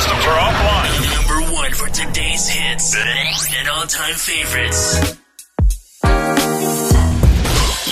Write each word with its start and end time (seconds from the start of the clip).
systems 0.00 0.24
are 0.24 0.38
offline. 0.38 0.92
Number 1.12 1.52
one 1.52 1.72
for 1.72 1.88
today's 1.88 2.48
hits 2.48 2.96
and 2.96 3.68
all-time 3.68 4.14
favorites. 4.14 4.96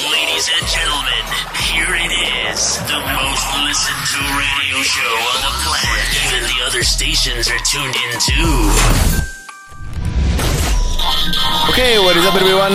Ladies 0.08 0.46
and 0.56 0.64
gentlemen, 0.72 1.24
here 1.68 1.92
it 2.00 2.12
is, 2.48 2.78
the 2.88 2.96
most 2.96 3.46
listened 3.60 4.04
to 4.08 4.20
radio 4.40 4.80
show 4.82 5.14
on 5.36 5.40
the 5.44 5.52
planet. 5.68 6.08
Even 6.24 6.42
the 6.48 6.64
other 6.66 6.82
stations 6.82 7.48
are 7.50 7.60
tuned 7.70 7.94
in 7.94 8.12
too. 8.20 9.07
Oke, 11.78 11.94
what 12.02 12.18
is 12.18 12.26
up 12.26 12.34
everyone? 12.34 12.74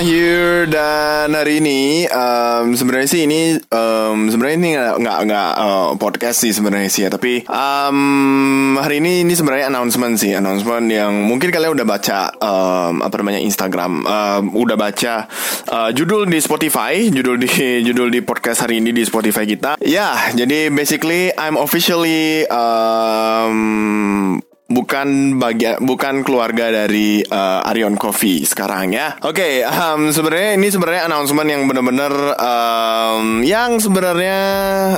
Here. 0.00 0.64
Dan 0.64 1.36
hari 1.36 1.60
ini 1.60 2.08
um, 2.08 2.72
sebenarnya 2.72 3.04
sih 3.04 3.28
ini 3.28 3.60
um, 3.68 4.32
sebenarnya 4.32 4.56
ini 4.56 4.70
nggak 5.04 5.18
nggak 5.28 5.50
uh, 5.60 5.92
podcast 6.00 6.48
sih 6.48 6.56
sebenarnya 6.56 6.88
sih 6.88 7.04
ya, 7.04 7.12
tapi 7.12 7.44
um, 7.44 8.80
hari 8.80 9.04
ini 9.04 9.20
ini 9.20 9.36
sebenarnya 9.36 9.68
announcement 9.68 10.16
sih, 10.16 10.32
announcement 10.32 10.88
yang 10.88 11.28
mungkin 11.28 11.52
kalian 11.52 11.76
udah 11.76 11.84
baca 11.84 12.32
um, 12.40 13.04
apa 13.04 13.20
namanya 13.20 13.44
Instagram, 13.44 14.08
um, 14.08 14.42
udah 14.56 14.80
baca 14.80 15.28
uh, 15.68 15.92
judul 15.92 16.24
di 16.24 16.40
Spotify, 16.40 17.04
judul 17.12 17.36
di 17.36 17.52
judul 17.92 18.08
di 18.08 18.24
podcast 18.24 18.64
hari 18.64 18.80
ini 18.80 18.96
di 18.96 19.04
Spotify 19.04 19.44
kita. 19.44 19.76
Ya, 19.84 20.32
jadi 20.32 20.72
basically 20.72 21.36
I'm 21.36 21.60
officially 21.60 22.48
um, 22.48 24.40
bukan 24.68 25.40
bagian 25.40 25.80
bukan 25.80 26.20
keluarga 26.20 26.68
dari 26.68 27.24
uh, 27.24 27.64
Arion 27.64 27.96
Coffee 27.96 28.44
sekarang 28.44 28.92
ya. 28.92 29.16
Oke, 29.24 29.40
okay, 29.40 29.52
um, 29.64 30.12
sebenarnya 30.12 30.60
ini 30.60 30.68
sebenarnya 30.68 31.08
announcement 31.08 31.48
yang 31.48 31.64
benar-benar 31.64 32.12
um, 32.36 33.40
yang 33.40 33.80
sebenarnya 33.80 34.40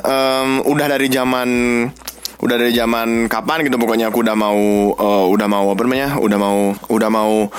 um, 0.02 0.66
udah 0.66 0.86
dari 0.90 1.06
zaman 1.06 1.48
udah 2.40 2.56
dari 2.56 2.72
zaman 2.72 3.28
kapan 3.28 3.68
gitu 3.68 3.76
pokoknya 3.76 4.08
aku 4.08 4.24
udah 4.24 4.32
mau 4.32 4.60
uh, 4.96 5.26
udah 5.28 5.46
mau 5.46 5.68
apa 5.68 5.80
namanya 5.84 6.16
udah 6.16 6.38
mau 6.40 6.72
udah 6.88 7.10
mau 7.12 7.52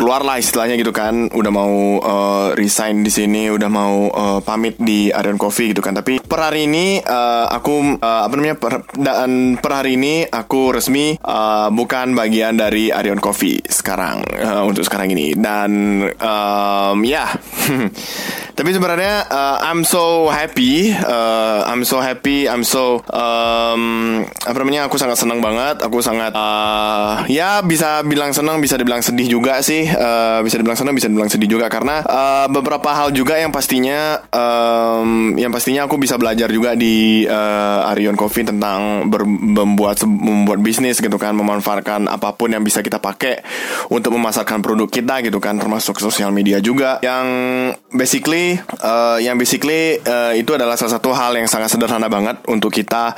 keluar 0.00 0.24
lah 0.24 0.40
istilahnya 0.40 0.80
gitu 0.80 0.96
kan 0.96 1.28
udah 1.28 1.52
mau 1.52 2.00
uh, 2.00 2.48
resign 2.56 3.04
di 3.04 3.12
sini 3.12 3.52
udah 3.52 3.68
mau 3.68 4.08
uh, 4.08 4.40
pamit 4.40 4.80
di 4.80 5.12
Arion 5.12 5.36
Coffee 5.36 5.76
gitu 5.76 5.84
kan 5.84 5.92
tapi 5.92 6.24
per 6.24 6.40
hari 6.40 6.64
ini 6.64 7.04
uh, 7.04 7.44
aku 7.52 8.00
uh, 8.00 8.24
apa 8.24 8.32
namanya 8.32 8.56
per, 8.56 8.88
dan 8.96 9.60
per 9.60 9.84
hari 9.84 10.00
ini 10.00 10.24
aku 10.24 10.72
resmi 10.72 11.20
uh, 11.20 11.68
bukan 11.68 12.16
bagian 12.16 12.56
dari 12.56 12.88
Arion 12.88 13.20
Coffee 13.20 13.60
sekarang 13.60 14.24
uh, 14.40 14.64
untuk 14.64 14.88
sekarang 14.88 15.12
ini 15.12 15.36
dan 15.36 16.00
um, 16.16 17.04
ya 17.04 17.28
yeah. 17.28 17.28
tapi 18.60 18.76
sebenarnya 18.76 19.24
uh, 19.32 19.56
I'm 19.64 19.88
so 19.88 20.28
happy 20.28 20.92
uh, 20.92 21.64
I'm 21.64 21.80
so 21.88 21.96
happy 22.04 22.44
I'm 22.44 22.60
so 22.60 23.00
um, 23.08 24.20
apa 24.44 24.56
namanya 24.60 24.84
aku 24.84 25.00
sangat 25.00 25.16
senang 25.16 25.40
banget 25.40 25.80
aku 25.80 26.04
sangat 26.04 26.36
uh, 26.36 27.24
ya 27.24 27.64
bisa 27.64 28.04
bilang 28.04 28.36
senang 28.36 28.60
bisa 28.60 28.76
dibilang 28.76 29.00
sedih 29.00 29.32
juga 29.32 29.64
sih 29.64 29.88
uh, 29.88 30.44
bisa 30.44 30.60
dibilang 30.60 30.76
senang 30.76 30.92
bisa 30.92 31.06
dibilang 31.06 31.30
sedih 31.30 31.46
juga. 31.46 31.70
Karena 31.70 32.02
uh, 32.02 32.46
beberapa 32.50 32.90
hal 32.92 33.14
juga 33.14 33.40
yang 33.40 33.54
pastinya 33.54 34.20
um, 34.34 35.32
yang 35.40 35.54
pastinya 35.54 35.86
aku 35.86 35.96
bisa 35.96 36.20
belajar 36.20 36.50
juga 36.50 36.74
di 36.74 37.24
uh, 37.24 37.90
Arion 37.94 38.18
Coffee 38.18 38.44
tentang 38.44 39.06
ber, 39.06 39.24
membuat 39.24 40.02
membuat 40.04 40.58
bisnis 40.60 40.98
gitu 40.98 41.16
kan 41.16 41.32
memanfaatkan 41.38 42.10
apa 42.10 42.34
pun 42.34 42.52
yang 42.52 42.66
bisa 42.66 42.82
kita 42.82 42.98
pakai 42.98 43.40
untuk 43.88 44.12
memasarkan 44.18 44.60
produk 44.60 44.90
kita 44.90 45.22
gitu 45.24 45.38
kan 45.38 45.56
termasuk 45.56 45.96
sosial 46.02 46.34
media 46.34 46.58
juga. 46.58 46.98
Yang 47.00 47.26
basically 47.94 48.49
uh, 48.58 49.18
yang 49.20 49.36
basically 49.36 50.00
uh, 50.02 50.32
itu 50.32 50.54
adalah 50.56 50.74
salah 50.78 50.96
satu 50.96 51.12
hal 51.12 51.36
yang 51.36 51.46
sangat 51.50 51.70
sederhana 51.70 52.08
banget 52.08 52.40
untuk 52.48 52.72
kita 52.72 53.14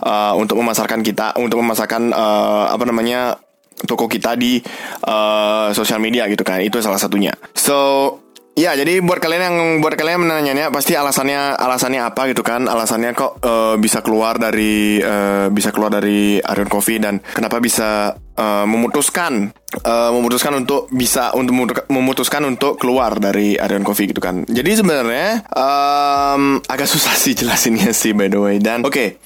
uh, 0.00 0.32
untuk 0.38 0.58
memasarkan 0.58 1.04
kita 1.04 1.36
untuk 1.38 1.60
memasarkan 1.60 2.10
uh, 2.14 2.72
apa 2.72 2.84
namanya 2.88 3.36
toko 3.84 4.06
kita 4.06 4.38
di 4.38 4.62
uh, 5.06 5.74
sosial 5.74 5.98
media 5.98 6.26
gitu 6.30 6.42
kan 6.46 6.62
itu 6.62 6.78
salah 6.80 6.98
satunya 6.98 7.34
so 7.52 8.18
Ya, 8.52 8.76
jadi 8.76 9.00
buat 9.00 9.16
kalian 9.16 9.42
yang 9.48 9.56
buat 9.80 9.96
kalian 9.96 10.28
menanyanya 10.28 10.68
pasti 10.68 10.92
alasannya 10.92 11.56
alasannya 11.56 12.04
apa 12.04 12.28
gitu 12.28 12.44
kan? 12.44 12.68
Alasannya 12.68 13.16
kok 13.16 13.40
uh, 13.40 13.80
bisa 13.80 14.04
keluar 14.04 14.36
dari 14.36 15.00
uh, 15.00 15.48
bisa 15.48 15.72
keluar 15.72 15.88
dari 15.88 16.36
Arion 16.36 16.68
Coffee 16.68 17.00
dan 17.00 17.24
kenapa 17.32 17.64
bisa 17.64 18.12
uh, 18.36 18.64
memutuskan 18.68 19.52
uh, 19.84 20.10
memutuskan 20.12 20.52
untuk 20.62 20.88
bisa 20.92 21.32
untuk 21.36 21.84
memutuskan 21.88 22.42
untuk 22.48 22.76
keluar 22.80 23.16
dari 23.18 23.56
Arion 23.56 23.84
Coffee 23.84 24.10
gitu 24.12 24.20
kan. 24.20 24.44
Jadi 24.48 24.70
sebenarnya 24.78 25.44
um, 25.52 26.60
agak 26.68 26.88
susah 26.92 27.14
sih 27.16 27.36
jelasinnya 27.36 27.92
sih 27.92 28.12
by 28.16 28.28
the 28.28 28.40
way 28.40 28.56
dan 28.60 28.84
oke. 28.84 28.92
Okay. 28.92 29.20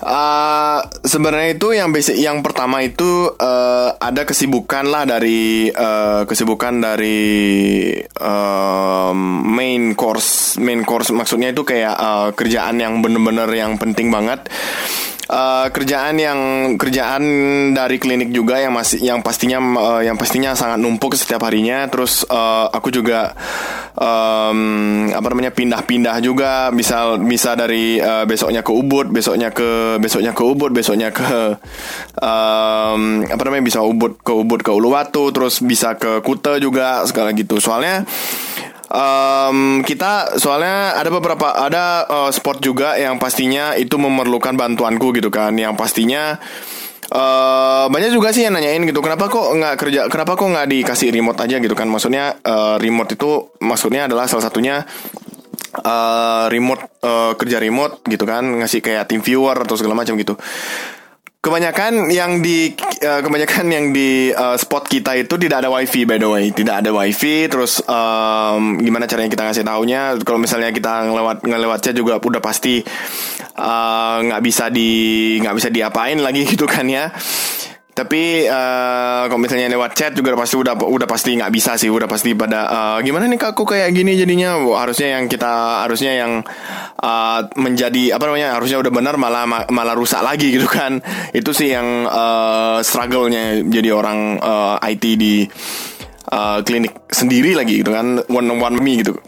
Uh, 0.00 0.80
sebenarnya 1.04 1.58
itu 1.58 1.76
yang 1.76 1.90
basic 1.90 2.16
yang 2.16 2.40
pertama 2.40 2.80
itu 2.80 3.34
uh, 3.36 3.92
ada 4.00 4.22
kesibukan 4.24 4.86
lah 4.88 5.04
dari 5.04 5.68
uh, 5.68 6.24
kesibukan 6.24 6.80
dari 6.80 7.92
uh, 8.16 9.12
main 9.44 9.92
course 9.98 10.56
main 10.56 10.86
course. 10.86 11.12
Maksudnya 11.12 11.52
itu 11.52 11.66
kayak 11.66 11.94
uh, 11.98 12.28
kerjaan 12.32 12.80
yang 12.80 13.02
bener-bener 13.04 13.50
yang 13.52 13.76
penting 13.76 14.08
banget. 14.08 14.48
Uh, 15.30 15.70
kerjaan 15.70 16.18
yang 16.18 16.40
kerjaan 16.74 17.22
dari 17.70 18.02
klinik 18.02 18.34
juga 18.34 18.58
yang 18.58 18.74
masih 18.74 18.98
yang 18.98 19.22
pastinya 19.22 19.62
uh, 19.62 20.02
yang 20.02 20.18
pastinya 20.18 20.58
sangat 20.58 20.82
numpuk 20.82 21.14
setiap 21.14 21.46
harinya. 21.46 21.86
Terus 21.86 22.26
uh, 22.26 22.66
aku 22.66 22.90
juga 22.90 23.38
um, 23.94 25.06
apa 25.14 25.26
namanya 25.30 25.54
pindah-pindah 25.54 26.18
juga. 26.18 26.74
Bisa 26.74 27.14
bisa 27.22 27.54
dari 27.54 28.02
uh, 28.02 28.26
besoknya 28.26 28.66
ke 28.66 28.74
Ubud 28.74 29.14
besoknya 29.14 29.54
ke 29.54 29.70
besoknya 29.98 30.32
ke 30.36 30.42
Ubud 30.44 30.70
besoknya 30.74 31.12
ke 31.12 31.58
um, 32.20 33.24
apa 33.26 33.42
namanya 33.46 33.64
bisa 33.64 33.80
Ubud 33.82 34.20
ke 34.20 34.32
Ubud 34.32 34.60
ke 34.60 34.70
Uluwatu 34.72 35.30
terus 35.30 35.60
bisa 35.60 35.96
ke 35.96 36.20
Kuta 36.24 36.56
juga 36.62 37.04
segala 37.06 37.30
gitu. 37.34 37.58
Soalnya 37.58 38.04
um, 38.90 39.86
kita 39.86 40.40
soalnya 40.40 40.98
ada 40.98 41.10
beberapa 41.10 41.54
ada 41.54 42.06
uh, 42.08 42.30
sport 42.30 42.62
juga 42.62 42.98
yang 42.98 43.16
pastinya 43.16 43.74
itu 43.78 43.96
memerlukan 43.96 44.54
bantuanku 44.56 45.14
gitu 45.16 45.28
kan. 45.32 45.56
Yang 45.56 45.74
pastinya 45.78 46.38
Uh, 47.10 47.90
banyak 47.90 48.14
juga 48.14 48.30
sih 48.30 48.46
yang 48.46 48.54
nanyain 48.54 48.86
gitu 48.86 49.02
kenapa 49.02 49.26
kok 49.26 49.50
nggak 49.58 49.74
kerja 49.82 50.06
kenapa 50.06 50.38
kok 50.38 50.46
nggak 50.46 50.70
dikasih 50.70 51.10
remote 51.10 51.42
aja 51.42 51.58
gitu 51.58 51.74
kan. 51.74 51.90
Maksudnya 51.90 52.38
uh, 52.38 52.78
remote 52.78 53.18
itu 53.18 53.50
maksudnya 53.58 54.06
adalah 54.06 54.30
salah 54.30 54.46
satunya 54.46 54.86
uh, 55.78 56.50
remote 56.50 56.82
uh, 57.02 57.32
kerja 57.38 57.62
remote 57.62 58.02
gitu 58.10 58.26
kan 58.26 58.42
ngasih 58.42 58.82
kayak 58.82 59.06
team 59.06 59.22
viewer 59.22 59.54
atau 59.54 59.78
segala 59.78 59.94
macam 59.94 60.18
gitu 60.18 60.34
Kebanyakan 61.40 62.12
yang 62.12 62.44
di 62.44 62.68
uh, 63.00 63.24
kebanyakan 63.24 63.64
yang 63.72 63.96
di 63.96 64.28
uh, 64.28 64.60
spot 64.60 64.84
kita 64.84 65.16
itu 65.16 65.40
tidak 65.40 65.64
ada 65.64 65.72
wifi 65.72 66.04
by 66.04 66.20
the 66.20 66.28
way, 66.28 66.52
tidak 66.52 66.84
ada 66.84 66.92
wifi. 66.92 67.48
Terus 67.48 67.80
um, 67.88 68.76
gimana 68.76 69.08
caranya 69.08 69.32
kita 69.32 69.48
ngasih 69.48 69.64
taunya? 69.64 70.20
Kalau 70.20 70.36
misalnya 70.36 70.68
kita 70.68 71.08
ngelewat 71.08 71.40
ngelewatnya 71.40 71.92
juga 71.96 72.20
udah 72.20 72.44
pasti 72.44 72.84
nggak 73.56 74.36
uh, 74.36 74.44
bisa 74.44 74.68
di 74.68 74.92
nggak 75.40 75.56
bisa 75.56 75.68
diapain 75.72 76.20
lagi 76.20 76.44
gitu 76.52 76.68
kan 76.68 76.84
ya. 76.84 77.08
Tapi 77.90 78.46
uh, 78.46 79.26
kalau 79.26 79.40
misalnya 79.42 79.66
lewat 79.66 79.98
chat 79.98 80.12
juga 80.14 80.32
pasti 80.38 80.56
udah 80.56 80.78
udah 80.78 81.08
pasti 81.10 81.36
nggak 81.36 81.52
bisa 81.52 81.74
sih, 81.74 81.90
udah 81.90 82.06
pasti 82.06 82.32
pada 82.38 82.60
uh, 82.70 82.98
gimana 83.02 83.26
nih 83.26 83.36
kak, 83.36 83.52
aku 83.58 83.66
kayak 83.66 83.90
gini 83.92 84.14
jadinya 84.14 84.56
harusnya 84.78 85.18
yang 85.18 85.26
kita 85.26 85.84
harusnya 85.84 86.12
yang 86.22 86.32
uh, 87.02 87.40
menjadi 87.58 88.14
apa 88.14 88.24
namanya 88.30 88.56
harusnya 88.56 88.78
udah 88.78 88.92
benar 88.94 89.14
malah 89.18 89.44
malah 89.68 89.94
rusak 89.98 90.22
lagi 90.22 90.54
gitu 90.54 90.70
kan. 90.70 91.02
Itu 91.38 91.50
sih 91.50 91.74
yang 91.74 92.06
uh, 92.08 92.78
struggle-nya 92.80 93.66
jadi 93.66 93.90
orang 93.92 94.38
uh, 94.38 94.76
IT 94.80 95.04
di 95.18 95.44
uh, 96.32 96.62
klinik 96.64 97.10
sendiri 97.10 97.58
lagi 97.58 97.82
gitu 97.82 97.92
kan, 97.92 98.22
one 98.30 98.48
on 98.48 98.58
one 98.62 98.76
me 98.80 99.02
gitu. 99.02 99.18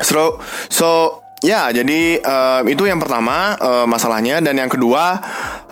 So 0.00 0.40
so 0.72 1.19
Ya, 1.40 1.72
jadi 1.72 2.20
uh, 2.20 2.60
itu 2.68 2.84
yang 2.84 3.00
pertama 3.00 3.56
uh, 3.56 3.88
masalahnya 3.88 4.44
dan 4.44 4.60
yang 4.60 4.68
kedua 4.68 5.16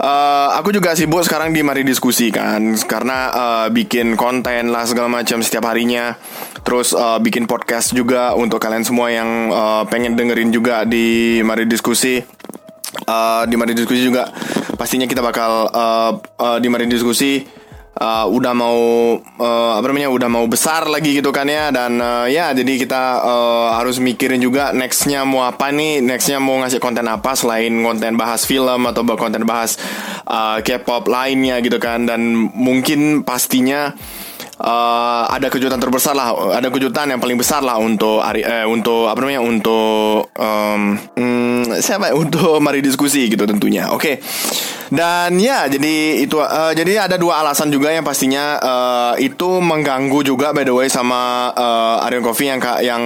uh, 0.00 0.49
aku 0.56 0.73
juga 0.73 0.97
sibuk 0.97 1.20
sekarang 1.20 1.53
di 1.53 1.61
mari 1.61 1.85
diskusi 1.85 2.32
kan 2.32 2.73
karena 2.88 3.29
uh, 3.29 3.67
bikin 3.69 4.17
konten 4.17 4.73
lah 4.73 4.88
segala 4.88 5.12
macam 5.12 5.44
setiap 5.44 5.69
harinya. 5.69 6.17
Terus 6.65 6.97
uh, 6.97 7.20
bikin 7.20 7.44
podcast 7.44 7.93
juga 7.93 8.32
untuk 8.32 8.65
kalian 8.65 8.81
semua 8.81 9.12
yang 9.12 9.53
uh, 9.53 9.85
pengen 9.85 10.17
dengerin 10.17 10.56
juga 10.56 10.88
di 10.88 11.44
mari 11.44 11.69
diskusi. 11.69 12.17
Uh, 13.05 13.44
di 13.44 13.61
mari 13.61 13.76
diskusi 13.76 14.00
juga 14.09 14.32
pastinya 14.81 15.05
kita 15.05 15.20
bakal 15.20 15.69
uh, 15.69 16.17
uh, 16.17 16.56
di 16.56 16.73
mari 16.73 16.88
diskusi 16.88 17.44
uh, 17.99 18.27
udah 18.31 18.53
mau 18.55 18.79
uh, 19.19 19.73
apa 19.77 19.87
namanya 19.91 20.09
udah 20.09 20.29
mau 20.31 20.47
besar 20.47 20.87
lagi 20.87 21.19
gitu 21.19 21.35
kan 21.35 21.50
ya 21.50 21.75
dan 21.75 21.99
uh, 21.99 22.27
ya 22.31 22.55
jadi 22.55 22.73
kita 22.79 23.03
uh, 23.23 23.69
harus 23.75 23.99
mikirin 23.99 24.39
juga 24.39 24.71
nextnya 24.71 25.27
mau 25.27 25.45
apa 25.45 25.75
nih 25.75 26.00
nextnya 26.00 26.39
mau 26.39 26.62
ngasih 26.62 26.79
konten 26.79 27.05
apa 27.11 27.35
selain 27.35 27.75
konten 27.83 28.15
bahas 28.15 28.47
film 28.47 28.87
atau 28.87 29.03
konten 29.19 29.43
bahas 29.45 29.77
uh, 30.25 30.62
K-pop 30.62 31.11
lainnya 31.11 31.59
gitu 31.61 31.77
kan 31.83 32.06
dan 32.06 32.50
mungkin 32.55 33.27
pastinya 33.27 33.93
uh, 34.62 35.25
ada 35.31 35.49
kejutan 35.49 35.79
terbesar 35.79 36.15
lah, 36.15 36.59
ada 36.59 36.69
kejutan 36.69 37.11
yang 37.11 37.21
paling 37.23 37.39
besar 37.39 37.62
lah 37.62 37.79
untuk 37.79 38.21
hari 38.23 38.43
eh, 38.43 38.67
untuk 38.67 39.06
apa 39.06 39.19
namanya 39.23 39.43
untuk 39.43 40.31
um, 40.35 40.99
hmm, 41.15 41.79
siapa 41.79 42.11
ya? 42.11 42.15
untuk 42.23 42.59
mari 42.59 42.83
diskusi 42.83 43.31
gitu 43.31 43.47
tentunya. 43.47 43.91
Oke. 43.94 44.19
Okay. 44.19 44.77
Dan 44.88 45.37
ya, 45.37 45.69
jadi 45.69 46.25
itu 46.25 46.40
uh, 46.40 46.73
jadi 46.73 47.08
ada 47.08 47.17
dua 47.20 47.44
alasan 47.44 47.69
juga 47.69 47.93
yang 47.93 48.05
pastinya 48.05 48.56
uh, 48.58 49.14
itu 49.20 49.61
mengganggu 49.61 50.20
juga 50.25 50.52
by 50.56 50.64
the 50.64 50.75
way 50.75 50.88
sama 50.88 51.52
uh, 51.52 52.05
Arion 52.08 52.25
Coffee 52.25 52.49
yang 52.49 52.61
yang 52.81 53.02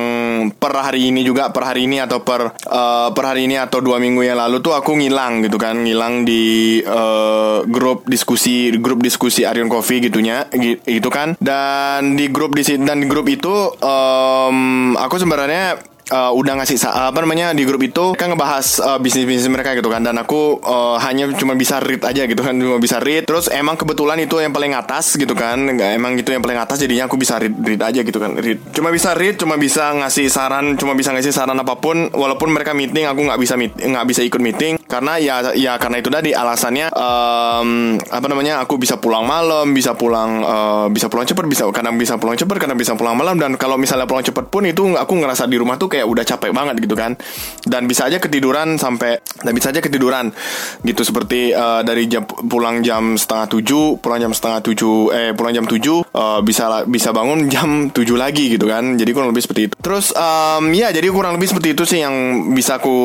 per 0.56 0.72
hari 0.78 1.10
ini 1.10 1.26
juga 1.26 1.50
per 1.50 1.66
hari 1.66 1.90
ini 1.90 1.98
atau 1.98 2.22
per 2.22 2.54
uh, 2.70 3.08
per 3.10 3.24
hari 3.26 3.50
ini 3.50 3.58
atau 3.58 3.82
dua 3.82 3.98
minggu 3.98 4.22
yang 4.22 4.38
lalu 4.38 4.62
tuh 4.62 4.74
aku 4.78 4.94
ngilang 4.98 5.42
gitu 5.46 5.58
kan, 5.58 5.82
ngilang 5.82 6.22
di 6.22 6.78
uh, 6.82 7.66
grup 7.66 8.06
diskusi 8.06 8.70
grup 8.78 9.02
diskusi 9.02 9.42
Arion 9.42 9.70
Coffee 9.70 10.02
gitunya 10.02 10.46
gitu 10.86 11.08
kan. 11.10 11.34
Dan 11.42 12.14
di 12.14 12.30
grup 12.30 12.54
di 12.54 12.62
dan 12.78 13.02
di 13.02 13.06
grup 13.10 13.26
itu 13.26 13.52
um, 13.82 14.94
aku 14.96 15.18
sebenarnya 15.18 15.91
uh, 16.12 16.32
udah 16.36 16.60
ngasih 16.60 16.76
apa 16.84 17.18
namanya 17.24 17.56
di 17.56 17.64
grup 17.64 17.80
itu 17.80 18.12
kan 18.12 18.28
ngebahas 18.28 18.66
uh, 18.84 18.98
bisnis 19.00 19.24
bisnis 19.24 19.48
mereka 19.48 19.72
gitu 19.72 19.88
kan. 19.88 20.04
Dan 20.04 20.20
aku 20.20 20.60
uh, 20.60 21.00
hanya 21.00 21.32
cuma 21.32 21.56
bisa 21.56 21.80
read 21.80 22.04
aja 22.04 22.28
gitu 22.28 22.44
kan 22.44 22.52
cuma 22.52 22.76
bisa 22.76 23.00
read. 23.00 23.24
Terus 23.24 23.48
emang 23.48 23.80
kebetulan 23.80 24.20
itu 24.20 24.36
yang 24.44 24.52
paling 24.52 24.76
atas 24.76 25.16
gitu 25.16 25.32
kan 25.32 25.56
emang 25.80 26.20
gitu 26.20 26.36
yang 26.36 26.44
paling 26.44 26.60
atas 26.60 26.76
jadinya 26.84 27.08
aku 27.08 27.16
bisa 27.16 27.40
read 27.40 27.56
read 27.64 27.80
aja 27.80 28.04
gitu 28.04 28.18
kan 28.20 28.36
read. 28.36 28.60
Cuma 28.76 28.92
bisa 28.92 29.16
read 29.16 29.40
cuma 29.40 29.56
bisa 29.56 29.88
ngasih 29.96 30.28
saran 30.28 30.76
cuma 30.76 30.92
bisa 30.92 31.14
ngasih 31.14 31.32
saran 31.32 31.56
apa 31.56 31.78
pun 31.78 32.10
walaupun 32.12 32.50
mereka 32.50 32.74
meeting 32.74 33.06
aku 33.06 33.24
nggak 33.24 33.40
bisa 33.40 33.54
meet 33.54 33.72
nggak 33.78 34.06
bisa 34.10 34.20
ikut 34.26 34.40
meeting 34.42 34.81
karena 34.92 35.16
ya 35.16 35.56
ya 35.56 35.80
karena 35.80 36.04
itu 36.04 36.12
tadi 36.12 36.36
alasannya 36.36 36.92
um, 36.92 37.96
apa 37.96 38.26
namanya 38.28 38.60
aku 38.60 38.76
bisa 38.76 39.00
pulang 39.00 39.24
malam 39.24 39.72
bisa 39.72 39.96
pulang 39.96 40.44
uh, 40.44 40.86
bisa 40.92 41.08
pulang 41.08 41.24
cepat 41.24 41.48
bisa 41.48 41.64
karena 41.72 41.88
bisa 41.96 42.20
pulang 42.20 42.36
cepat 42.36 42.56
karena 42.60 42.76
bisa 42.76 42.92
pulang 42.92 43.16
malam 43.16 43.40
dan 43.40 43.56
kalau 43.56 43.80
misalnya 43.80 44.04
pulang 44.04 44.26
cepat 44.26 44.52
pun 44.52 44.68
itu 44.68 44.92
aku 44.92 45.12
ngerasa 45.16 45.48
di 45.48 45.56
rumah 45.56 45.80
tuh 45.80 45.88
kayak 45.88 46.04
udah 46.04 46.24
capek 46.26 46.50
banget 46.50 46.76
gitu 46.82 46.92
kan. 46.98 47.16
Dan 47.62 47.86
bisa 47.86 48.10
aja 48.10 48.18
ketiduran 48.18 48.76
sampai 48.76 49.22
dan 49.40 49.52
bisa 49.54 49.70
aja 49.70 49.78
ketiduran 49.78 50.34
gitu. 50.82 51.02
Seperti 51.06 51.54
uh, 51.54 51.80
dari 51.86 52.10
jam 52.10 52.26
pulang 52.26 52.82
jam 52.82 53.14
setengah 53.14 53.46
tujuh 53.48 54.02
pulang 54.02 54.20
jam 54.20 54.32
setengah 54.34 54.60
tujuh 54.60 54.96
eh 55.14 55.30
pulang 55.32 55.54
jam 55.54 55.64
tujuh 55.64 56.04
uh, 56.12 56.40
bisa 56.42 56.84
bisa 56.84 57.14
bangun 57.14 57.46
jam 57.54 57.88
tujuh 57.88 58.18
lagi 58.18 58.52
gitu 58.52 58.68
kan. 58.68 58.98
Jadi 58.98 59.10
kurang 59.14 59.30
lebih 59.30 59.46
seperti 59.46 59.62
itu. 59.70 59.74
Terus 59.78 60.10
um, 60.12 60.68
ya 60.74 60.90
jadi 60.90 61.06
kurang 61.08 61.38
lebih 61.38 61.48
seperti 61.48 61.78
itu 61.78 61.84
sih 61.86 62.02
yang 62.02 62.14
bisa 62.52 62.82
aku 62.82 62.96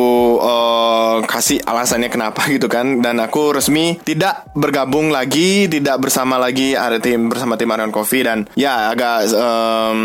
uh, 0.41 1.23
kasih 1.23 1.61
alasannya 1.77 2.09
kenapa 2.09 2.45
gitu 2.49 2.65
kan. 2.65 2.99
Dan 2.99 3.21
aku 3.21 3.53
resmi 3.53 3.99
tidak 4.01 4.49
bergabung 4.57 5.13
lagi 5.13 5.69
tidak 5.69 6.01
bersama 6.01 6.41
lagi 6.41 6.73
ada 6.73 6.97
tim 6.97 7.29
bersama 7.29 7.55
tim 7.55 7.69
Arion 7.69 7.93
Coffee. 7.93 8.25
Dan 8.25 8.49
ya 8.57 8.91
agak 8.91 9.29
um, 9.33 9.99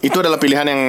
itu 0.00 0.16
adalah 0.16 0.40
pilihan 0.40 0.66
yang 0.66 0.82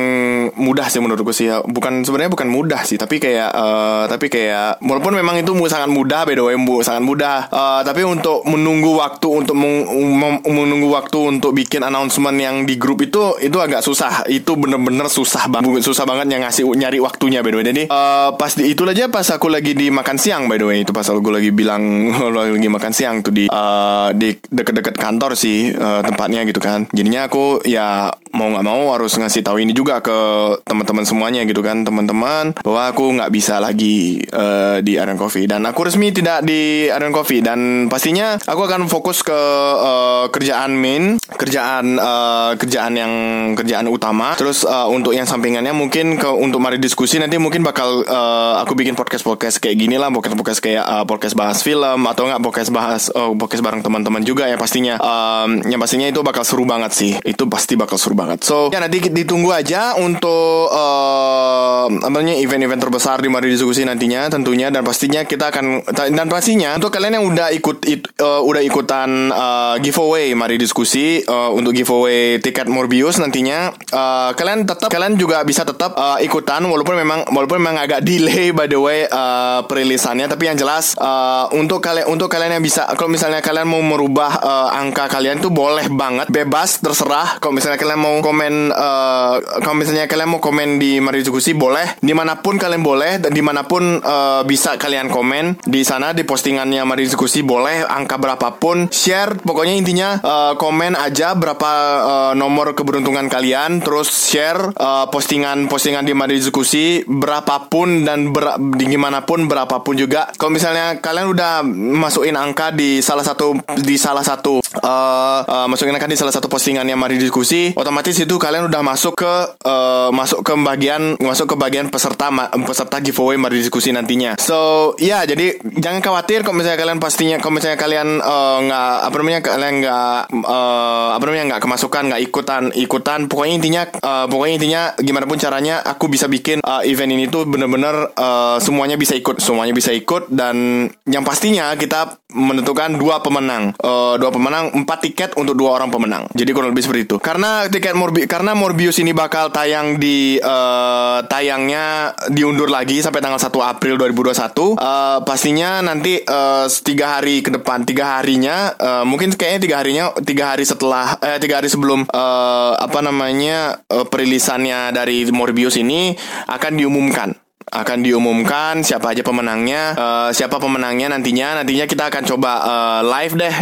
mudah 0.55 0.87
sih 0.87 1.03
menurut 1.03 1.23
menurutku 1.23 1.33
sih. 1.35 1.47
Bukan 1.49 2.03
sebenarnya 2.03 2.31
bukan 2.33 2.49
mudah 2.49 2.81
sih 2.83 2.97
tapi 2.97 3.21
kayak 3.21 3.49
uh, 3.53 4.03
tapi 4.09 4.27
kayak 4.27 4.81
walaupun 4.81 5.13
memang 5.13 5.39
itu 5.39 5.53
sangat 5.69 5.89
mudah 5.89 6.25
by 6.25 6.33
the 6.35 6.43
way 6.43 6.55
sangat 6.81 7.03
mudah. 7.05 7.47
Uh, 7.53 7.81
tapi 7.85 8.01
untuk 8.03 8.41
menunggu 8.49 8.97
waktu 8.97 9.27
untuk 9.29 9.55
menunggu 9.55 10.89
waktu 10.91 11.19
untuk 11.19 11.55
bikin 11.55 11.85
announcement 11.85 12.35
yang 12.35 12.65
di 12.65 12.75
grup 12.75 13.05
itu 13.05 13.37
itu 13.39 13.57
agak 13.61 13.85
susah. 13.85 14.25
Itu 14.27 14.59
bener-bener 14.59 15.07
susah 15.07 15.47
banget 15.47 15.85
susah 15.85 16.03
banget 16.03 16.27
yang 16.33 16.43
ngasih 16.43 16.65
nyari 16.73 16.99
waktunya 16.99 17.39
by 17.45 17.51
the 17.53 17.57
way. 17.57 17.65
Jadi 17.65 17.83
uh, 17.87 18.35
pas 18.35 18.51
di 18.53 18.73
itu 18.73 18.81
aja 18.83 19.07
pas 19.07 19.25
aku 19.29 19.47
lagi 19.47 19.73
di 19.77 19.93
makan 19.93 20.12
siang 20.17 20.49
by 20.49 20.57
the 20.57 20.67
way. 20.67 20.77
Itu 20.81 20.95
pas 20.95 21.05
aku 21.05 21.29
lagi 21.29 21.51
bilang 21.53 22.09
lagi 22.37 22.69
makan 22.69 22.93
siang 22.93 23.21
tuh 23.21 23.33
di 23.33 23.45
uh, 23.49 24.09
di 24.15 24.33
deket-deket 24.37 24.95
kantor 24.97 25.37
sih 25.37 25.73
uh, 25.73 26.01
tempatnya 26.01 26.45
gitu 26.47 26.63
kan. 26.63 26.89
Jadinya 26.91 27.27
aku 27.27 27.61
ya 27.65 28.09
mau 28.33 28.49
nggak 28.49 28.65
mau 28.65 28.89
harus 28.97 29.13
ngasih 29.13 29.45
tahu 29.45 29.61
ini 29.61 29.77
juga 29.77 30.01
ke 30.01 30.17
teman-teman 30.65 31.05
semuanya 31.05 31.45
gitu 31.45 31.61
kan 31.61 31.85
teman-teman 31.85 32.57
bahwa 32.65 32.81
aku 32.89 33.05
nggak 33.13 33.29
bisa 33.29 33.61
lagi 33.61 34.25
uh, 34.33 34.81
di 34.81 34.97
Iron 34.97 35.21
Coffee. 35.21 35.45
Dan 35.45 35.69
aku 35.69 35.85
resmi 35.85 36.09
tidak 36.09 36.41
di 36.41 36.89
Iron 36.89 37.13
Coffee. 37.13 37.45
Dan 37.45 37.87
pastinya 37.87 38.41
aku 38.41 38.65
akan 38.65 38.89
fokus 38.89 39.21
ke 39.21 39.39
uh, 39.77 40.25
kerjaan 40.33 40.73
main 40.73 41.21
kerjaan 41.21 42.01
uh, 42.01 42.57
kerjaan 42.57 42.93
yang 42.97 43.13
kerjaan 43.53 43.85
utama. 43.85 44.33
Terus 44.33 44.65
uh, 44.65 44.89
untuk 44.89 45.13
yang 45.13 45.29
sampingannya 45.29 45.71
mungkin 45.71 46.17
ke 46.17 46.29
untuk 46.33 46.57
mari 46.57 46.81
diskusi 46.81 47.21
nanti 47.21 47.37
mungkin 47.37 47.61
bakal 47.61 48.01
uh, 48.09 48.57
aku 48.65 48.73
bikin 48.73 48.97
podcast 48.97 49.21
podcast 49.21 49.61
kayak 49.61 49.77
gini 49.77 50.01
lah. 50.01 50.09
Podcast 50.09 50.35
podcast 50.35 50.59
kayak 50.59 50.83
uh, 50.83 51.05
podcast 51.05 51.37
bahas 51.37 51.61
film 51.61 52.09
atau 52.09 52.25
nggak 52.25 52.41
podcast 52.41 52.73
bahas 52.73 53.13
uh, 53.13 53.29
podcast 53.37 53.61
bareng 53.61 53.85
teman-teman 53.85 54.25
juga 54.25 54.49
ya 54.49 54.57
pastinya. 54.57 54.97
Um, 54.97 55.61
yang 55.69 55.77
pastinya 55.77 56.09
itu 56.09 56.25
bakal 56.25 56.41
seru 56.41 56.65
banget 56.65 56.91
sih. 56.97 57.13
Itu 57.21 57.45
pasti 57.45 57.77
bakal 57.77 58.01
seru 58.01 58.17
banget 58.17 58.22
so 58.41 58.69
ya 58.73 58.79
nanti 58.81 58.99
ditunggu 59.09 59.49
aja 59.53 59.95
untuk 59.99 60.69
uh, 60.71 61.87
namanya 61.89 62.35
event-event 62.39 62.81
terbesar 62.81 63.19
di 63.19 63.29
Mari 63.31 63.49
Diskusi 63.51 63.83
nantinya 63.83 64.29
tentunya. 64.29 64.69
Dan 64.73 64.81
pastinya 64.85 65.23
kita 65.23 65.51
akan 65.51 65.85
dan 65.93 66.27
pastinya 66.29 66.75
untuk 66.77 66.93
kalian 66.93 67.19
yang 67.19 67.25
udah 67.27 67.47
ikut 67.53 67.85
it, 67.89 68.07
uh, 68.19 68.41
udah 68.43 68.61
ikutan 68.63 69.29
uh, 69.31 69.75
giveaway 69.79 70.31
Mari 70.33 70.55
Diskusi 70.59 71.21
uh, 71.25 71.51
untuk 71.51 71.75
giveaway 71.75 72.39
tiket 72.39 72.67
Morbius 72.69 73.19
nantinya 73.19 73.71
uh, 73.91 74.31
kalian 74.33 74.65
tetap 74.65 74.89
kalian 74.89 75.19
juga 75.19 75.43
bisa 75.43 75.67
tetap 75.67 75.95
uh, 75.97 76.19
ikutan 76.23 76.63
walaupun 76.65 76.95
memang 76.97 77.19
walaupun 77.29 77.59
memang 77.59 77.77
agak 77.81 78.05
delay 78.05 78.53
by 78.55 78.67
the 78.69 78.79
way 78.79 79.05
uh, 79.09 79.65
perilisannya. 79.65 80.29
Tapi 80.29 80.49
yang 80.49 80.57
jelas 80.57 80.95
uh, 80.97 81.49
untuk 81.53 81.83
kalian 81.83 82.07
untuk 82.09 82.29
kalian 82.31 82.59
yang 82.59 82.63
bisa 82.63 82.87
kalau 82.95 83.11
misalnya 83.11 83.43
kalian 83.43 83.67
mau 83.67 83.81
merubah 83.81 84.39
uh, 84.39 84.69
angka 84.73 85.09
kalian 85.09 85.41
tuh 85.41 85.51
boleh 85.53 85.89
banget 85.91 86.29
bebas 86.29 86.79
terserah. 86.79 87.37
Kalau 87.41 87.53
misalnya 87.55 87.79
kalian 87.79 87.99
mau 87.99 88.12
komen 88.19 88.69
uh, 88.75 89.39
kalau 89.63 89.79
misalnya 89.79 90.05
kalian 90.11 90.35
mau 90.35 90.43
komen 90.43 90.77
di 90.77 90.99
Mari 90.99 91.23
Diskusi 91.23 91.55
boleh. 91.55 91.97
Di 92.03 92.11
mana 92.11 92.43
pun 92.43 92.59
kalian 92.59 92.83
boleh 92.83 93.23
dan 93.23 93.31
di 93.31 93.39
mana 93.39 93.63
pun 93.63 94.03
uh, 94.03 94.43
bisa 94.43 94.75
kalian 94.75 95.07
komen. 95.07 95.63
Di 95.63 95.87
sana 95.87 96.11
di 96.11 96.27
postingannya 96.27 96.83
Mari 96.83 97.07
Diskusi 97.07 97.39
boleh 97.39 97.87
angka 97.87 98.19
berapapun. 98.19 98.91
Share 98.91 99.39
pokoknya 99.39 99.73
intinya 99.79 100.09
uh, 100.19 100.53
komen 100.59 100.99
aja 100.99 101.31
berapa 101.39 101.71
uh, 102.03 102.33
nomor 102.35 102.75
keberuntungan 102.75 103.31
kalian. 103.31 103.79
Terus 103.79 104.11
share 104.11 104.75
uh, 104.75 105.07
postingan 105.07 105.71
postingan 105.71 106.03
di 106.03 106.11
Mari 106.11 106.43
Diskusi 106.43 107.07
berapapun 107.07 108.03
dan 108.03 108.35
ber, 108.35 108.59
di 108.75 108.91
gimana 108.91 109.23
pun 109.23 109.47
berapapun 109.47 109.95
juga. 109.95 110.27
Kalau 110.35 110.51
misalnya 110.51 110.99
kalian 110.99 111.31
udah 111.31 111.63
masukin 111.71 112.35
angka 112.35 112.75
di 112.75 112.99
salah 112.99 113.23
satu 113.23 113.55
di 113.79 113.95
salah 113.95 114.25
satu 114.25 114.59
uh, 114.59 115.39
uh, 115.47 115.67
masukin 115.71 115.95
angka 115.95 116.11
di 116.11 116.19
salah 116.19 116.35
satu 116.35 116.51
postingannya 116.51 116.99
Mari 116.99 117.15
Diskusi 117.15 117.71
otomatis 117.71 118.02
itu 118.11 118.35
kalian 118.35 118.67
udah 118.67 118.81
masuk 118.83 119.19
ke 119.19 119.33
uh, 119.63 120.11
masuk 120.11 120.43
ke 120.43 120.53
bagian 120.59 120.83
bagian 120.83 121.15
masuk 121.17 121.45
ke 121.53 121.55
bagian 121.55 121.87
peserta 121.89 122.27
peserta 122.67 122.97
giveaway 123.01 123.39
mari 123.39 123.63
diskusi 123.63 123.89
nantinya. 123.89 124.37
So 124.37 124.91
ya 124.99 125.21
yeah, 125.21 125.21
jadi 125.23 125.57
jangan 125.79 126.03
khawatir 126.03 126.45
kalau 126.45 126.59
misalnya 126.59 126.79
kalian 126.83 126.99
pastinya 127.01 127.37
kalau 127.41 127.55
misalnya 127.57 127.79
kalian 127.79 128.19
eh, 128.21 128.57
nggak 128.67 128.93
uh, 128.99 129.07
apa 129.07 129.15
namanya 129.15 129.39
kalian 129.41 129.73
nggak 129.81 130.17
uh, 130.43 131.09
apa 131.15 131.23
namanya 131.23 131.45
nggak 131.55 131.61
kemasukan 131.63 132.03
nggak 132.11 132.21
ikutan 132.27 132.63
ikutan 132.75 133.19
pokoknya 133.31 133.53
intinya 133.57 133.81
uh, 134.03 134.25
pokoknya 134.27 134.53
intinya 134.59 134.81
gimana 134.99 135.25
pun 135.25 135.37
caranya 135.39 135.75
aku 135.81 136.05
bisa 136.11 136.27
bikin 136.27 136.61
uh, 136.61 136.83
event 136.83 137.11
ini 137.15 137.25
tuh 137.31 137.47
bener-bener 137.47 138.11
uh, 138.13 138.57
semuanya 138.59 138.99
bisa 138.99 139.17
ikut 139.17 139.39
semuanya 139.39 139.73
bisa 139.73 139.95
ikut 139.95 140.29
dan 140.29 140.87
yang 141.07 141.23
pastinya 141.23 141.73
kita 141.79 142.21
menentukan 142.33 142.97
dua 142.97 143.21
pemenang. 143.21 143.77
Uh, 143.79 144.17
dua 144.17 144.33
pemenang 144.33 144.73
empat 144.73 145.05
tiket 145.05 145.29
untuk 145.39 145.55
dua 145.55 145.77
orang 145.79 145.93
pemenang. 145.93 146.27
Jadi 146.33 146.49
kurang 146.51 146.73
lebih 146.73 146.83
seperti 146.85 147.01
itu. 147.07 147.15
Karena 147.21 147.69
tiket 147.69 147.95
Morbi 147.95 148.25
karena 148.25 148.57
Morbius 148.57 148.97
ini 148.99 149.13
bakal 149.13 149.53
tayang 149.53 150.01
di 150.01 150.41
uh, 150.41 151.23
tayangnya 151.29 152.17
diundur 152.33 152.67
lagi 152.73 152.99
sampai 152.99 153.21
tanggal 153.21 153.39
1 153.39 153.53
April 153.53 153.95
2021. 154.01 154.33
Uh, 154.33 154.77
eh, 154.77 155.19
pastinya 155.23 155.79
nanti 155.85 156.19
uh, 156.23 156.65
tiga 156.69 157.19
hari 157.19 157.45
ke 157.45 157.53
depan, 157.53 157.85
tiga 157.85 158.17
harinya, 158.17 158.73
uh, 158.77 159.03
mungkin 159.05 159.33
kayaknya 159.33 159.61
tiga 159.61 159.75
harinya, 159.81 160.05
tiga 160.25 160.55
hari 160.55 160.65
setelah, 160.65 161.17
eh, 161.21 161.37
tiga 161.37 161.61
hari 161.61 161.69
sebelum 161.69 162.09
uh, 162.09 162.73
apa 162.79 162.99
namanya 163.05 163.83
uh, 163.91 164.05
perilisannya 164.07 164.95
dari 164.95 165.27
Morbius 165.29 165.77
ini 165.77 166.15
akan 166.49 166.71
diumumkan 166.79 167.42
akan 167.71 167.97
diumumkan 168.03 168.83
siapa 168.83 169.15
aja 169.15 169.23
pemenangnya. 169.23 169.95
Uh, 169.95 170.29
siapa 170.35 170.59
pemenangnya 170.59 171.13
nantinya. 171.13 171.63
Nantinya 171.63 171.85
kita 171.87 172.11
akan 172.11 172.23
coba 172.27 172.51
uh, 172.59 173.01
live 173.07 173.33
deh. 173.39 173.55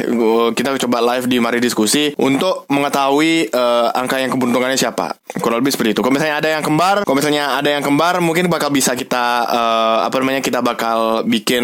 Kita 0.57 0.73
coba 0.87 0.97
live 1.13 1.29
di 1.29 1.37
mari 1.37 1.61
diskusi 1.61 2.11
untuk 2.17 2.65
mengetahui 2.71 3.53
uh, 3.53 3.93
angka 3.93 4.17
yang 4.17 4.33
keberuntungannya 4.33 4.79
siapa 4.79 5.20
kurang 5.39 5.63
lebih 5.63 5.71
seperti 5.71 5.95
itu. 5.95 6.01
Kalau 6.03 6.13
misalnya 6.13 6.35
ada 6.41 6.49
yang 6.51 6.63
kembar 6.63 6.95
kalau 7.07 7.17
misalnya 7.17 7.43
ada 7.55 7.69
yang 7.71 7.83
kembar 7.83 8.19
mungkin 8.19 8.51
bakal 8.51 8.69
bisa 8.73 8.97
kita 8.97 9.47
uh, 9.47 9.97
apa 10.03 10.15
namanya 10.19 10.41
kita 10.43 10.59
bakal 10.59 11.23
bikin 11.23 11.63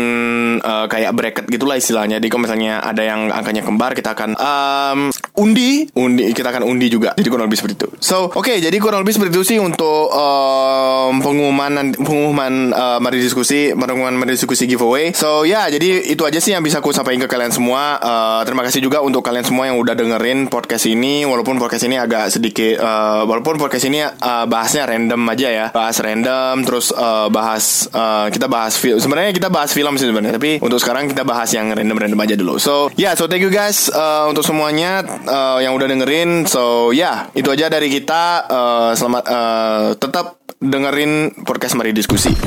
uh, 0.64 0.86
kayak 0.88 1.12
bracket 1.14 1.46
gitulah 1.52 1.76
istilahnya. 1.76 2.22
Jadi 2.22 2.28
kalau 2.32 2.44
misalnya 2.48 2.80
ada 2.80 3.04
yang 3.04 3.30
angkanya 3.32 3.64
kembar 3.64 3.92
kita 3.94 4.16
akan 4.16 4.36
um, 4.40 5.00
undi 5.38 5.90
undi 5.98 6.32
kita 6.32 6.50
akan 6.56 6.64
undi 6.64 6.88
juga. 6.88 7.14
Jadi 7.20 7.28
kurang 7.28 7.52
lebih 7.52 7.60
seperti 7.60 7.76
itu. 7.84 7.88
So 8.00 8.32
oke 8.32 8.48
okay, 8.48 8.58
jadi 8.64 8.76
kurang 8.80 9.04
lebih 9.04 9.20
seperti 9.20 9.32
itu 9.36 9.44
sih 9.56 9.60
untuk 9.60 10.12
um, 10.16 11.20
pengumuman 11.20 11.94
pengumuman 11.98 12.54
uh, 12.72 12.98
Mari 13.04 13.20
Diskusi 13.20 13.76
Pengumuman 13.76 14.16
Mari 14.16 14.40
Diskusi 14.40 14.64
giveaway. 14.70 15.12
So 15.12 15.44
ya 15.44 15.66
yeah, 15.66 15.66
jadi 15.74 16.14
itu 16.14 16.24
aja 16.24 16.40
sih 16.40 16.56
yang 16.56 16.64
bisa 16.64 16.80
aku 16.80 16.96
sampaikan 16.96 17.26
ke 17.26 17.30
kalian 17.30 17.52
semua. 17.52 18.00
Uh, 18.00 18.42
Terima 18.48 18.64
kasih 18.64 18.80
juga 18.80 19.04
untuk 19.04 19.26
kalian 19.26 19.44
semua 19.44 19.68
yang 19.68 19.78
udah 19.80 19.92
dengerin 19.98 20.48
podcast 20.48 20.88
ini. 20.88 21.28
Walaupun 21.28 21.60
podcast 21.60 21.84
ini 21.84 22.00
agak 22.00 22.32
sedikit 22.32 22.80
uh, 22.80 23.28
Walaupun 23.58 23.74
podcast 23.74 23.90
ini 23.90 24.06
uh, 24.06 24.46
bahasnya 24.46 24.86
random 24.86 25.18
aja 25.34 25.50
ya 25.50 25.66
Bahas 25.74 25.98
random 25.98 26.62
Terus 26.62 26.94
uh, 26.94 27.26
bahas 27.34 27.90
uh, 27.90 28.30
Kita 28.30 28.46
bahas 28.46 28.78
film 28.78 29.02
Sebenarnya 29.02 29.34
kita 29.34 29.50
bahas 29.50 29.74
film 29.74 29.98
sih 29.98 30.06
sebenarnya 30.06 30.38
Tapi 30.38 30.62
untuk 30.62 30.78
sekarang 30.78 31.10
kita 31.10 31.26
bahas 31.26 31.50
yang 31.58 31.74
random-random 31.74 32.22
aja 32.22 32.38
dulu 32.38 32.62
So 32.62 32.94
ya 32.94 33.10
yeah, 33.10 33.14
so 33.18 33.26
thank 33.26 33.42
you 33.42 33.50
guys 33.50 33.90
uh, 33.90 34.30
Untuk 34.30 34.46
semuanya 34.46 35.02
uh, 35.26 35.58
yang 35.58 35.74
udah 35.74 35.90
dengerin 35.90 36.46
So 36.46 36.94
ya 36.94 37.02
yeah, 37.02 37.18
itu 37.34 37.50
aja 37.50 37.66
dari 37.74 37.90
kita 37.90 38.46
uh, 38.46 38.92
Selamat 38.94 39.26
uh, 39.26 39.98
Tetap 39.98 40.38
dengerin 40.62 41.42
podcast 41.42 41.74
Mari 41.82 41.98
Diskusi. 41.98 42.38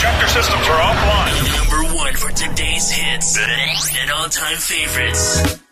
Chapter 0.00 0.28
systems 0.28 0.68
are 0.68 0.82
offline. 0.84 1.36
Number 1.48 1.80
one 1.96 2.16
for 2.16 2.32
today's 2.32 2.92
hits 2.92 3.40
and 3.40 4.08
all-time 4.08 4.56
favorites. 4.56 5.62